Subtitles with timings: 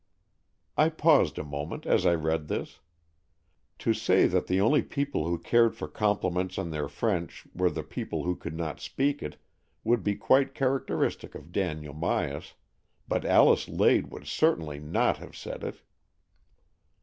[0.77, 2.79] I paused a moment as I read this.
[3.77, 7.69] To say that the only people who cared for com pliments on their French were
[7.69, 9.37] the people who could not speak it,
[9.83, 12.53] would be quite character istic of Daniel Myas,
[13.07, 15.81] but Alice Lade would certainly not have said it.